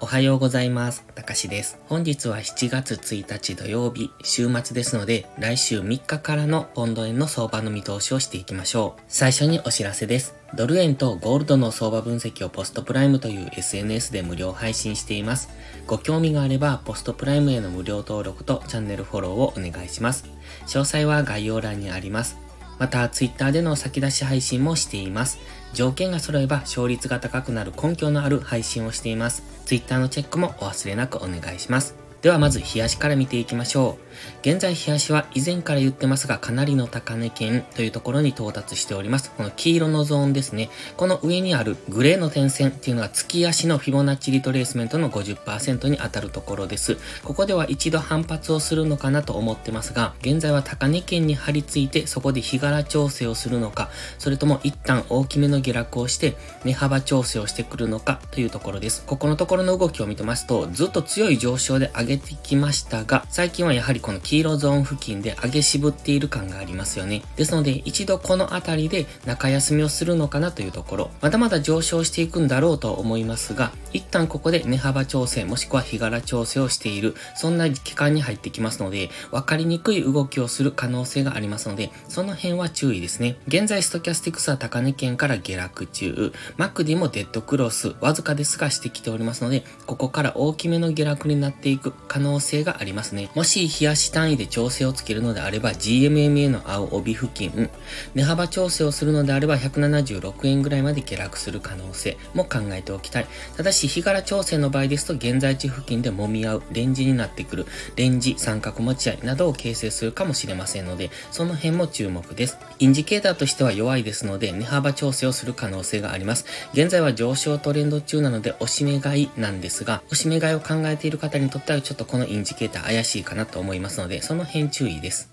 [0.00, 1.04] おはようございます。
[1.16, 1.76] たかしです。
[1.88, 9.02] 本日は7月1日土曜日、週末ですので、来週3日からのポンド円の相場の見通しをしていきましょう。
[9.08, 10.36] 最初にお知らせです。
[10.54, 15.48] ドル円とゴールドの相場分析をポストプライムという SNS で無料配信しています。
[15.88, 20.26] ご興味があれば、ポストプライムへの無料登録とチャンネルフォローをお願いします。
[20.66, 22.47] 詳細は概要欄にあります。
[22.78, 25.38] また、Twitter での先出し配信もしています。
[25.74, 29.42] 条件が揃えば勝率が高くなる根拠のある配信をしています。
[29.66, 32.07] Twitter のチェックもお忘れなくお願いします。
[32.22, 34.08] ではまず冷やしから見ていきましょう。
[34.42, 39.30] 現在冷やしは以前から言ってますがかなりの高値圏というところに到達しております。
[39.30, 40.70] この黄色のゾーンですね。
[40.96, 46.96] この上にあるグレーの点線っていうのは月足のフィボナッチリトレースメントの50%に当たるところです。
[47.22, 59.04] ここでは一度反発をするのかなと思ってますが、現在は高値圏に張り付いてそこで日柄調整をするのか、それとも一旦大きめの下落をして値幅調整をしてくるのかというところです。
[59.06, 67.22] ここのところの動きを見てますと、ずっと強い上昇で上げてきましたが、最近はやはりこの黄色ゾーン付近で上げ渋っている感がありますよね。
[67.36, 83.36] ですので、一度この辺りで中休みをするのかなというところ、まだまだ上昇していくんだろうと思いますが、一旦ここで値幅調整もしくは日柄調整をしている、そんな期間に入ってきますので、分かりにくい動きをする可能性がありますので、その辺は注意ですね。
[83.48, 93.30] 現在ストキャスティクスは高値圏から下落中、マックディもデッドクロス、わずかですがしてきておりますので、ここから大きめの下落になっていく可能性がありますね。
[93.34, 97.70] もし冷やし単位で調整をつけるのであれば GMMA の青帯付近、
[98.14, 103.26] 値幅調整をするのであれば176円ぐらいまで下落する可能性も考えておきたい。
[103.56, 112.58] ただし日柄調整の場合ですと現在地付近で揉み合うレンジになってくるレンジ三角持ち合いなどを形成するかもしれませんのでその辺も注目です。
[112.78, 116.46] インジケーターとしては弱いですので値幅調整をする可能性があります。
[116.72, 125.32] 現在は上昇トレンド中なので押し目買いなんですが押し目買いを考えている方にとってはちょっとこのインジケーター怪しいかなと思いますのでその辺注意です。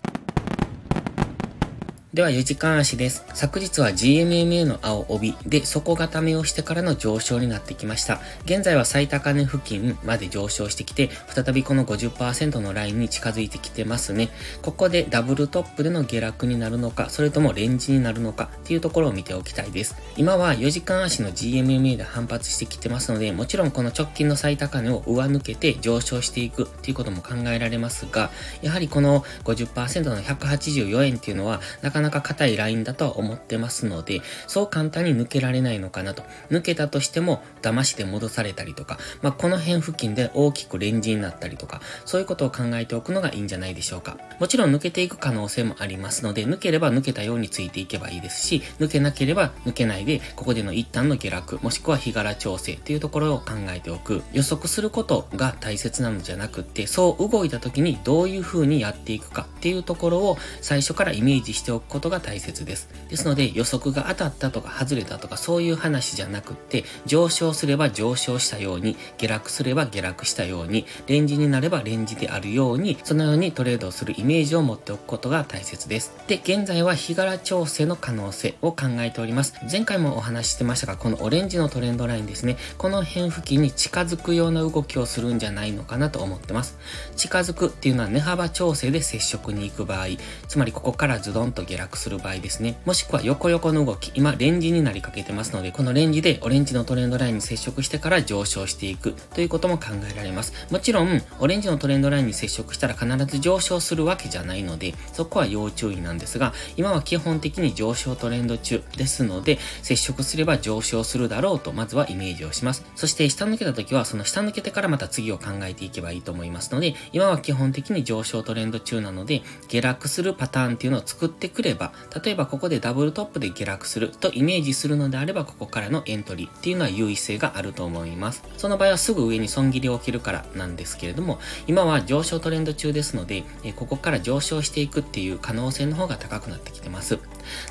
[2.16, 3.26] では4時間足です。
[3.34, 8.22] 昨日は GMMA の青帯で底固めをしてからの上昇になってきました。
[8.46, 14.30] 現在は最高値付近まで上昇してきて、再びこの50%のラインに近づいてきてますね。
[14.62, 19.97] ここでダブルトップでの下落になるのか、それともレンジになるのかっていうところを見ておきたいです。
[20.16, 36.23] 今は4時間足の GMMA で反発してきてますので、もちろんこの直近の最高値を上抜けて上昇していくっていうことも考えられますが、やはりこの50%の184円っていうのは、なかなかなか硬いラインだとは思ってますので、そう簡単に抜けられないのかなと。
[36.49, 44.17] 抜けたとしても、騙して戻されたりとか、まあ、この辺付近で大きくレンジになったりとか、そういうことを考えておくのがいいんじゃないでしょうか。
[44.39, 54.22] もちろん抜けていく可能性もありますので、抜ければ抜けたようについていけばいいですし、抜けなければ抜けないで、ここでの一旦の下落、もしくは日柄調整っていうところを考えておく。
[54.33, 62.89] 予測することが大切なのじゃなくって、そう動いた時にどういう風にやっていくかっていうところを最初からイメージしておくことが大切です。
[63.09, 76.11] ですので予測が当たったとか外れたとかそういう話じゃなくって、上昇すれば上昇したように、下落すれば下落したように、レンジになればレンジであるように、そのようにトレードをするイメージを持っておくことが大切です。
[76.28, 79.53] で、現在は日柄調整の可能性を考えております。
[79.72, 86.78] 前回もお話ししてましたが、このオレンジのトレンドラインですね、この辺付近に近づくような動きをするんじゃないのかなと思ってます。
[87.16, 90.07] 近づくっていうのは値幅調整で接触に行く場合、
[90.47, 92.78] つまりここからズドンと下落する場合ですね。
[92.85, 100.53] もしくは横横の動き、今レンジになりかけてますので、このレンジでオレンジのトレンドラインに接触してから上昇していくということも考えられます。
[100.72, 112.84] もちろん、オレンジのトレンドラインに接触したら必ず上昇するわけじゃないので、そこは要注意なんですが、今は基本的に上昇トレンド中ですので、接触すれば上昇するだろうと、まずはイメージをします。
[112.96, 121.94] そして下抜けた時は、その下抜けてからまた次を考えていけばいいと思いますので、今は基本的に上昇トレンド中なので、下落するパターンっていうのを作ってくれば、
[122.24, 128.44] 例えばここでダブルトップで下落するとイメージするのであれば、ここからのエントリーっていうのは優位性があると思います。
[128.58, 137.20] その場合はすぐ上に損切りを起きるからなんですけれども、今は上昇トレンド中ですので、えここから上昇していくっていう可能性の方が高くなってきてます。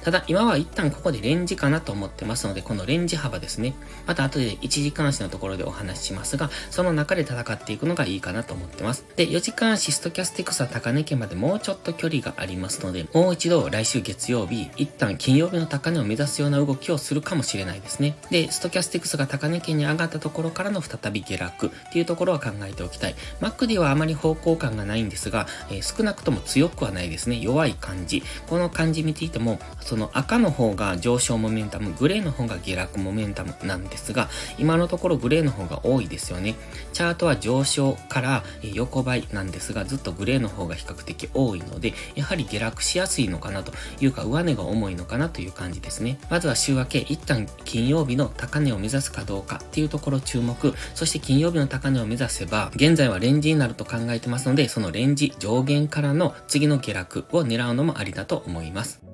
[0.03, 3.75] ただ、今は一旦ここでレンジかなと思ってますので、このレンジ幅ですね。
[4.07, 9.05] また後で1時間足のところでお話ししますが、その中で戦っていくのがいいかなと思ってます。
[9.17, 18.17] で、4時間足ストキャスティクスは高値圏までもうちょっと距離がありますので、もう一度来来週月曜日、一旦金曜日の高値を目指すような動きをするかもしれないですね。
[18.31, 23.15] で、ストキャスティクスが高値圏に上がったところからの再び下落っていうところは考えておきたい。
[23.43, 27.39] MacD はあまり方向感がないんですが、えー、少なくとも強くはないですね。
[27.39, 28.23] 弱い感じ。
[28.47, 36.55] この感じ見ていても、その赤の方が上昇モメンタム、グレーの方が下落モメンタムなんですが、今のところグレーの方が多いですよね。
[36.95, 46.19] チャートは上昇から横ばいなんですが、ずっとグレーの方が比較的多いので、やはり下落しやすいのかなというか、上値が重いのかなという感じですね。
[46.31, 59.14] まずは週明け、一旦金曜日の高値を目指すかどうかっていうところ注目、そして金曜日の高値を目指せば、現在はレンジになると考えてますので、そのレンジ上限からの次の下落を狙うのもありだと思います。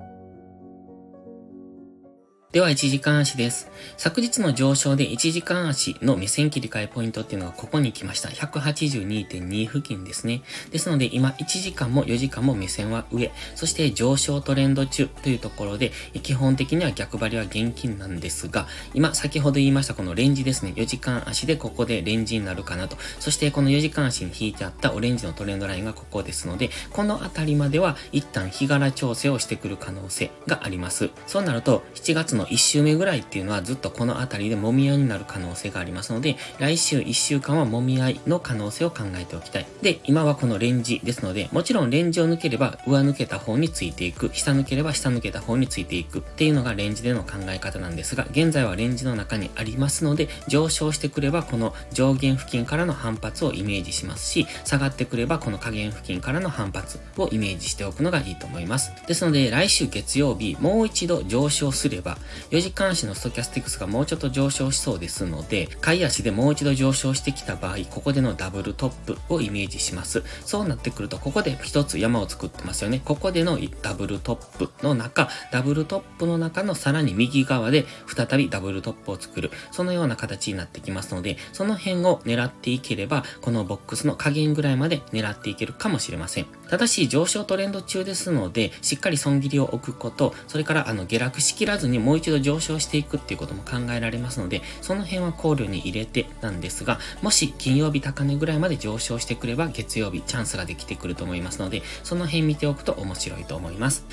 [2.51, 3.69] では、1時間足です。
[3.95, 8.27] 昨日の上昇で1時間足の目線切り替えポイントっていうのがここに来ました。
[8.27, 10.41] 182.2付近ですね。
[10.69, 13.31] ですので、今1時間も4時間も目線は上。
[13.55, 15.93] そして上昇トレンド中というところで、
[16.23, 20.73] 基本的には逆張りは現金なんですが、今先ほど言いましたこのレンジですね。
[20.75, 22.97] 4時間足でここでレンジになるかなと。
[23.21, 31.11] そしてこの4時間足に引いてあったオレンジのトレンドラインがここですので、この辺りまでは一旦日柄調整をしてくる可能性があります。
[31.27, 39.67] そうなると、7月のの1週目ぐらいっていうのはずっとこの辺りで揉み合いになる可能性がありますので、来週1週間は揉み合いの可能性を考えておきたい。
[39.81, 58.91] で、今はこのレンジですので、もちろんレンジを抜ければ上抜けた方についていく、下抜ければ下抜けた方についていくっていうのがレンジでの考え方なんですが、現在はレンジの中にありますので、上昇してくればこの上限付近からの反発をイメージしますし、下がってくればこの下限付近からの反発をイメージしておくのがいいと思います。
[59.07, 62.17] ですので、来週月曜日、もう一度上昇すれば、
[62.51, 70.23] 4時間足のストキャスティクスがもうちょっと上昇しそうですので、買い足でもう一度上昇してきた場合、ここでのダブルトップをイメージします。
[70.45, 73.01] そうなってくると、ここで一つ山を作ってますよね。
[73.03, 79.51] ここでのダブルトップの中、ダブルトップの中のさらに右側で再びダブルトップを作る。
[79.71, 86.45] そのような形になってきますので、その辺を狙っていければ、このボックスの加減ぐらいまで狙っていけるかもしれません。
[86.69, 104.05] ただし、上昇トレンド中ですので、しっかり損切りを置くこと、それからあの下落しきらずにもう一度上昇していくっていうことも考えられますので、その辺は考慮に入れてなんですが、もし金曜日高値ぐらいまで上昇してくれば月曜日チャンスができてくると思いますので、その辺見ておくと面白いと思います。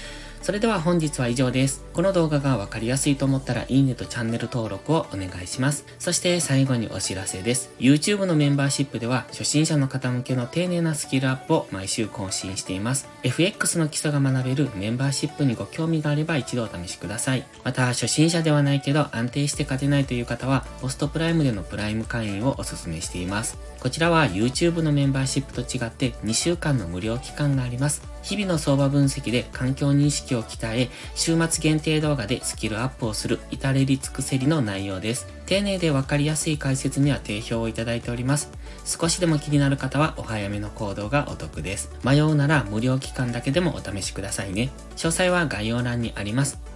[0.43, 1.85] それでは本日は以上です。
[1.93, 5.85] この動画がわかりやすいと思ったらいいねとチャンネル登録をお願いします。
[5.99, 7.71] そして最後にお知らせです。
[7.79, 13.09] YouTube のメンバーシップでは初心者の方向けの丁寧なスキルアップを毎週更新しています。
[13.25, 17.47] FX の基礎が学べるメンバーシップにご興味があれば一度お試しください。
[17.65, 23.59] また初心者ではないけど安定して勝てないという方はポストプライムでのプライム会員をお勧めしています。
[23.81, 28.03] こちらは YouTube のメンバーシップと違って2週間の無料期間があります。
[28.23, 35.27] 日々の相場分析で環境認識を鍛え、週末限定動画でスキルアップをする至れり尽くせりの内容です。
[35.47, 38.53] 丁寧でわかりやすい解説には定評をいただいております。
[38.85, 41.91] 少しでも気になる方はお早めの行動がお得です。
[42.05, 44.71] 迷うなら無料期間だけでもお試しくださいね。
[44.95, 46.68] 詳細は概要欄にあります。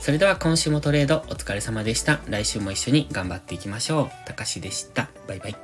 [0.00, 2.20] それでは今週もトレードお疲れ様でした。
[2.26, 4.26] 来週も一緒に頑張っていきましょう。
[4.26, 5.10] たかしでした。
[5.28, 5.56] バイバイ。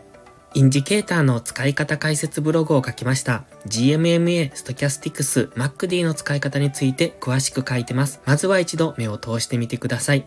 [0.55, 3.45] インジケーターの使い方解説ブログを書きました。
[3.67, 8.21] GMMA、ストキャスティクス、 MACD の使い方について詳しく書いてます。
[8.27, 10.27] まずは一度目を通してみてください。